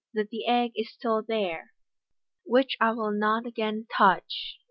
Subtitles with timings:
[0.15, 1.73] 261 that the egg is still there),
[2.45, 4.57] "whicti I will not again touch.